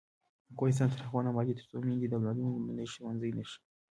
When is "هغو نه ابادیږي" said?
1.05-1.57